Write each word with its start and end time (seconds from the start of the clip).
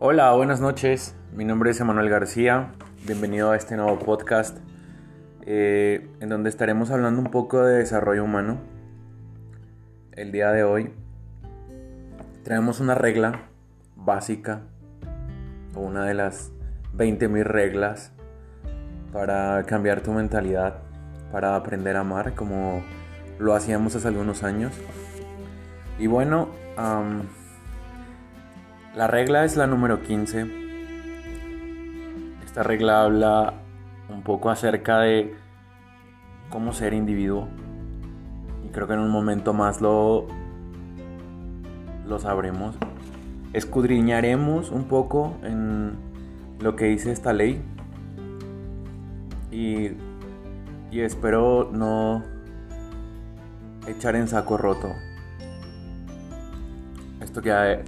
Hola, 0.00 0.30
buenas 0.30 0.60
noches. 0.60 1.16
Mi 1.32 1.44
nombre 1.44 1.72
es 1.72 1.80
Emanuel 1.80 2.08
García. 2.08 2.70
Bienvenido 3.04 3.50
a 3.50 3.56
este 3.56 3.76
nuevo 3.76 3.98
podcast 3.98 4.56
eh, 5.42 6.08
en 6.20 6.28
donde 6.28 6.50
estaremos 6.50 6.92
hablando 6.92 7.20
un 7.20 7.32
poco 7.32 7.64
de 7.64 7.78
desarrollo 7.78 8.22
humano. 8.22 8.58
El 10.12 10.30
día 10.30 10.52
de 10.52 10.62
hoy 10.62 10.92
traemos 12.44 12.78
una 12.78 12.94
regla 12.94 13.48
básica 13.96 14.60
o 15.74 15.80
una 15.80 16.04
de 16.04 16.14
las 16.14 16.52
20.000 16.96 17.42
reglas 17.42 18.12
para 19.12 19.64
cambiar 19.64 20.02
tu 20.02 20.12
mentalidad, 20.12 20.78
para 21.32 21.56
aprender 21.56 21.96
a 21.96 22.00
amar 22.00 22.36
como 22.36 22.84
lo 23.40 23.52
hacíamos 23.52 23.96
hace 23.96 24.06
algunos 24.06 24.44
años. 24.44 24.74
Y 25.98 26.06
bueno, 26.06 26.50
la 28.98 29.06
regla 29.06 29.44
es 29.44 29.56
la 29.56 29.68
número 29.68 30.02
15. 30.02 30.44
Esta 32.44 32.64
regla 32.64 33.04
habla 33.04 33.54
un 34.08 34.22
poco 34.22 34.50
acerca 34.50 34.98
de 34.98 35.36
cómo 36.50 36.72
ser 36.72 36.94
individuo. 36.94 37.46
Y 38.66 38.70
creo 38.70 38.88
que 38.88 38.94
en 38.94 38.98
un 38.98 39.10
momento 39.10 39.54
más 39.54 39.80
lo, 39.80 40.26
lo 42.08 42.18
sabremos. 42.18 42.74
Escudriñaremos 43.52 44.72
un 44.72 44.88
poco 44.88 45.36
en 45.44 45.92
lo 46.58 46.74
que 46.74 46.86
dice 46.86 47.12
esta 47.12 47.32
ley. 47.32 47.62
Y, 49.52 49.90
y 50.90 51.02
espero 51.02 51.70
no 51.72 52.24
echar 53.86 54.16
en 54.16 54.26
saco 54.26 54.56
roto 54.56 54.88
esto 57.20 57.42
que 57.42 57.84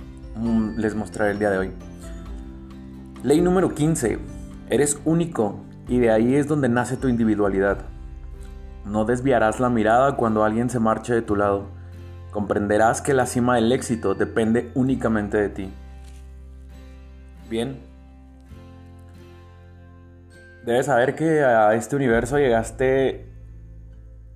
les 0.77 0.95
mostraré 0.95 1.33
el 1.33 1.39
día 1.39 1.51
de 1.51 1.59
hoy. 1.59 1.73
Ley 3.23 3.41
número 3.41 3.75
15. 3.75 4.19
Eres 4.71 4.99
único 5.05 5.61
y 5.89 5.99
de 5.99 6.11
ahí 6.11 6.35
es 6.35 6.47
donde 6.47 6.69
nace 6.69 6.97
tu 6.97 7.09
individualidad. 7.09 7.79
No 8.85 9.05
desviarás 9.05 9.61
la 9.61 9.69
mirada 9.69 10.17
cuando 10.17 10.45
alguien 10.45 10.71
se 10.71 10.79
marche 10.79 11.13
de 11.13 11.23
tu 11.23 11.37
lado. 11.37 11.67
Comprenderás 12.31 13.03
que 13.03 13.13
la 13.13 13.27
cima 13.27 13.57
del 13.57 13.73
éxito 13.73 14.15
depende 14.15 14.71
únicamente 14.75 15.37
de 15.37 15.49
ti. 15.49 15.71
Bien. 17.51 17.81
Debes 20.65 20.87
saber 20.87 21.17
que 21.17 21.43
a 21.43 21.75
este 21.75 21.97
universo 21.97 22.39
llegaste 22.39 23.27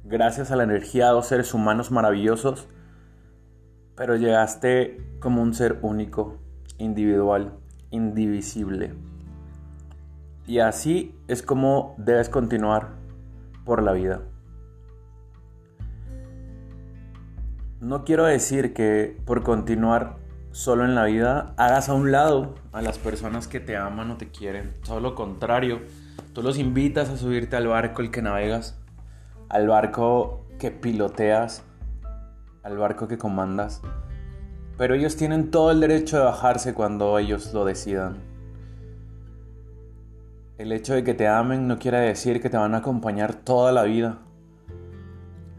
gracias 0.03 0.51
a 0.51 0.56
la 0.56 0.64
energía 0.64 1.06
de 1.06 1.12
dos 1.12 1.27
seres 1.27 1.55
humanos 1.55 1.91
maravillosos 1.91 2.67
pero 3.97 4.17
llegaste 4.17 5.00
como 5.20 5.42
un 5.42 5.55
ser 5.55 5.78
único, 5.83 6.39
individual, 6.78 7.53
indivisible. 7.91 8.95
Y 10.47 10.59
así 10.59 11.14
es 11.28 11.42
como 11.42 11.95
debes 11.97 12.28
continuar 12.28 12.95
por 13.64 13.83
la 13.83 13.92
vida. 13.92 14.23
No 17.81 18.05
quiero 18.05 18.25
decir 18.25 18.73
que 18.73 19.17
por 19.25 19.42
continuar 19.42 20.17
solo 20.53 20.84
en 20.84 20.95
la 20.95 21.05
vida 21.05 21.53
hagas 21.56 21.89
a 21.89 21.95
un 21.95 22.12
lado 22.12 22.55
a 22.73 22.81
las 22.81 22.98
personas 22.98 23.48
que 23.48 23.61
te 23.61 23.77
aman 23.77 24.11
o 24.11 24.17
te 24.17 24.31
quieren. 24.31 24.75
Todo 24.84 25.01
lo 25.01 25.14
contrario, 25.14 25.81
tú 26.33 26.42
los 26.42 26.58
invitas 26.58 27.11
a 27.11 27.17
subirte 27.17 27.56
al 27.56 27.67
barco 27.67 28.03
el 28.03 28.11
que 28.11 28.23
navegas, 28.23 28.79
al 29.48 29.69
barco 29.69 30.47
que 30.58 30.70
piloteas 30.70 31.64
al 32.65 32.77
barco 32.79 33.07
que 33.07 33.19
comandas, 33.19 33.83
pero 34.77 34.95
ellos 34.95 35.17
tienen 35.17 35.51
todo 35.51 35.70
el 35.70 35.81
derecho 35.81 36.19
de 36.19 36.25
bajarse 36.25 36.75
cuando 36.75 37.19
ellos 37.19 37.53
lo 37.55 37.65
decidan. 37.65 38.17
El 40.58 40.73
hecho 40.73 40.95
de 40.95 41.05
que 41.05 41.14
te 41.14 41.29
amen 41.29 41.69
no 41.69 41.79
quiere 41.79 41.98
decir 41.98 42.41
que 42.41 42.51
te 42.51 42.57
van 42.57 42.75
a 42.75 42.79
acompañar 42.79 43.35
toda 43.35 43.70
la 43.70 43.83
vida. 43.83 44.19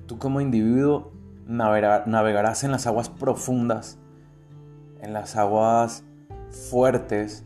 Tú 0.07 0.17
como 0.17 0.41
individuo 0.41 1.11
navegarás 1.45 2.63
en 2.63 2.71
las 2.71 2.87
aguas 2.87 3.09
profundas, 3.09 3.99
en 5.01 5.13
las 5.13 5.35
aguas 5.35 6.03
fuertes 6.49 7.45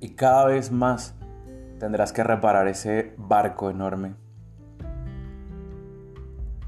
y 0.00 0.10
cada 0.10 0.46
vez 0.46 0.72
más 0.72 1.14
tendrás 1.78 2.12
que 2.12 2.24
reparar 2.24 2.68
ese 2.68 3.14
barco 3.16 3.70
enorme. 3.70 4.14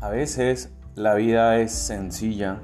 A 0.00 0.10
veces 0.10 0.75
la 0.96 1.14
vida 1.14 1.58
es 1.58 1.72
sencilla, 1.72 2.62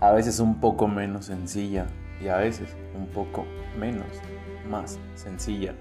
a 0.00 0.10
veces 0.10 0.40
un 0.40 0.60
poco 0.60 0.88
menos 0.88 1.26
sencilla 1.26 1.86
y 2.20 2.26
a 2.26 2.38
veces 2.38 2.68
un 2.96 3.06
poco 3.06 3.46
menos 3.78 4.08
más 4.68 4.98
sencilla. 5.14 5.72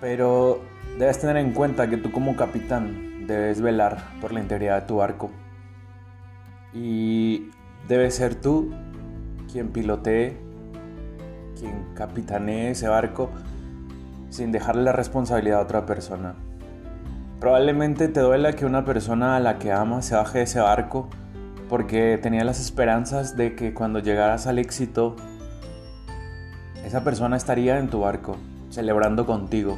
Pero 0.00 0.60
debes 0.98 1.20
tener 1.20 1.36
en 1.36 1.52
cuenta 1.52 1.88
que 1.88 1.98
tú 1.98 2.10
como 2.10 2.34
capitán 2.34 3.28
debes 3.28 3.60
velar 3.60 4.02
por 4.20 4.32
la 4.32 4.40
integridad 4.40 4.80
de 4.80 4.86
tu 4.88 4.96
barco. 4.96 5.30
Y 6.74 7.48
debes 7.86 8.16
ser 8.16 8.34
tú 8.34 8.74
quien 9.52 9.68
pilotee, 9.68 10.36
quien 11.56 11.94
capitanee 11.94 12.70
ese 12.70 12.88
barco 12.88 13.30
sin 14.30 14.50
dejarle 14.50 14.82
la 14.82 14.92
responsabilidad 14.92 15.60
a 15.60 15.62
otra 15.62 15.86
persona. 15.86 16.34
Probablemente 17.42 18.06
te 18.06 18.20
duela 18.20 18.52
que 18.52 18.64
una 18.64 18.84
persona 18.84 19.34
a 19.34 19.40
la 19.40 19.58
que 19.58 19.72
amas 19.72 20.06
se 20.06 20.14
baje 20.14 20.38
de 20.38 20.44
ese 20.44 20.60
barco 20.60 21.08
porque 21.68 22.16
tenía 22.22 22.44
las 22.44 22.60
esperanzas 22.60 23.36
de 23.36 23.56
que 23.56 23.74
cuando 23.74 23.98
llegaras 23.98 24.46
al 24.46 24.60
éxito, 24.60 25.16
esa 26.84 27.02
persona 27.02 27.36
estaría 27.36 27.80
en 27.80 27.88
tu 27.90 27.98
barco, 27.98 28.36
celebrando 28.70 29.26
contigo. 29.26 29.76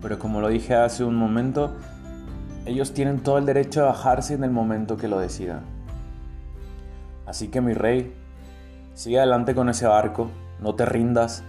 Pero 0.00 0.18
como 0.18 0.40
lo 0.40 0.48
dije 0.48 0.74
hace 0.74 1.04
un 1.04 1.14
momento, 1.14 1.76
ellos 2.64 2.94
tienen 2.94 3.20
todo 3.20 3.36
el 3.36 3.44
derecho 3.44 3.80
de 3.80 3.86
bajarse 3.88 4.32
en 4.32 4.42
el 4.42 4.50
momento 4.50 4.96
que 4.96 5.08
lo 5.08 5.20
decidan. 5.20 5.60
Así 7.26 7.48
que 7.48 7.60
mi 7.60 7.74
rey, 7.74 8.14
sigue 8.94 9.18
adelante 9.18 9.54
con 9.54 9.68
ese 9.68 9.86
barco, 9.86 10.30
no 10.58 10.74
te 10.74 10.86
rindas, 10.86 11.44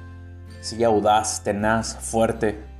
sigue 0.59 0.83
audaz, 0.83 1.45
tenaz, 1.45 1.95
fuerte 1.95 2.70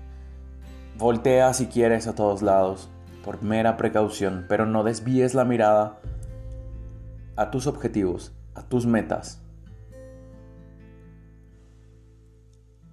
Voltea 1.02 1.52
si 1.56 1.66
quieres 1.66 2.06
a 2.06 2.14
todos 2.14 2.44
lados, 2.44 2.88
por 3.26 3.42
mera 3.42 3.76
precaución, 3.76 4.46
pero 4.48 4.68
no 4.68 4.84
desvíes 4.84 5.34
la 5.34 5.46
mirada 5.46 5.98
a 7.36 7.50
tus 7.50 7.66
objetivos, 7.66 8.36
a 8.54 8.62
tus 8.62 8.86
metas. 8.86 9.42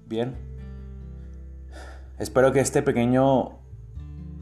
Bien, 0.06 0.38
espero 2.18 2.50
que 2.50 2.60
este 2.60 2.80
pequeño 2.80 3.58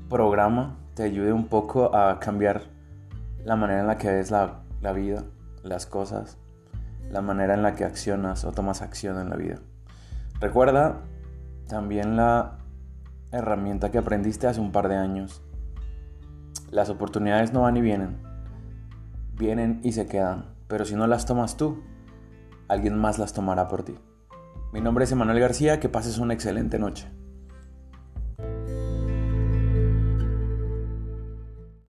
programa 0.08 0.78
te 0.94 1.02
ayude 1.02 1.32
un 1.32 1.48
poco 1.48 1.92
a 1.92 2.20
cambiar 2.20 2.62
la 3.44 3.56
manera 3.56 3.80
en 3.80 3.88
la 3.88 3.98
que 3.98 4.12
ves 4.12 4.30
la, 4.30 4.60
la 4.80 4.92
vida, 4.92 5.24
las 5.64 5.86
cosas, 5.86 6.38
la 7.10 7.20
manera 7.20 7.54
en 7.54 7.64
la 7.64 7.74
que 7.74 7.82
accionas 7.82 8.44
o 8.44 8.52
tomas 8.52 8.80
acción 8.80 9.18
en 9.18 9.28
la 9.28 9.34
vida. 9.34 9.58
Recuerda 10.38 11.00
también 11.66 12.16
la 12.16 12.58
herramienta 13.32 13.90
que 13.90 13.98
aprendiste 13.98 14.46
hace 14.46 14.60
un 14.60 14.72
par 14.72 14.88
de 14.88 14.96
años. 14.96 15.42
Las 16.70 16.90
oportunidades 16.90 17.52
no 17.52 17.62
van 17.62 17.76
y 17.76 17.80
vienen. 17.80 18.18
Vienen 19.34 19.80
y 19.82 19.92
se 19.92 20.06
quedan. 20.06 20.54
Pero 20.68 20.84
si 20.84 20.94
no 20.96 21.06
las 21.06 21.26
tomas 21.26 21.56
tú, 21.56 21.82
alguien 22.68 22.98
más 22.98 23.18
las 23.18 23.32
tomará 23.32 23.68
por 23.68 23.82
ti. 23.84 23.94
Mi 24.72 24.80
nombre 24.80 25.04
es 25.04 25.12
Emanuel 25.12 25.40
García, 25.40 25.78
que 25.80 25.88
pases 25.88 26.18
una 26.18 26.34
excelente 26.34 26.78
noche. 26.78 27.08